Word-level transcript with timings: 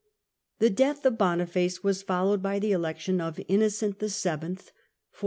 The 0.57 0.71
death 0.71 1.05
of 1.05 1.19
Boniface 1.19 1.83
was 1.83 2.01
followed 2.01 2.41
by 2.41 2.57
the 2.57 2.71
election 2.71 3.21
of 3.21 3.39
Innocent 3.47 3.99
VII. 3.99 4.57